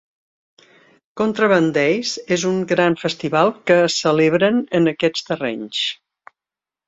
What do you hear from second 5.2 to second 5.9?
terrenys.